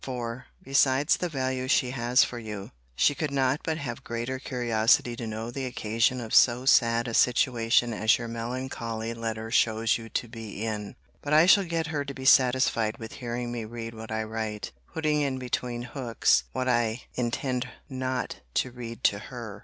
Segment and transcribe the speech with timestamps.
[0.03, 5.15] For, besides the value she has for you, she could not but have greater curiosity
[5.15, 10.09] to know the occasion of so sad a situation as your melancholy letter shows you
[10.09, 10.95] to be in.
[11.21, 14.71] [But I shall get her to be satisfied with hearing me read what I write;
[14.91, 19.59] putting in between hooks, {},what I intend not to read to her.